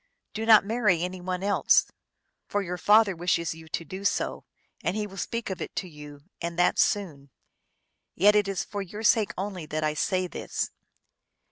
[0.33, 1.85] Do not marry any one else.
[2.47, 4.45] For your father wishes you to do so,
[4.83, 7.29] and he will speak of it to you, and that soon.
[8.15, 10.71] Yet it is for your sake only that I say this."